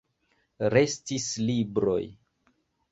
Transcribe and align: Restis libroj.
Restis 0.75 1.29
libroj. 1.51 2.03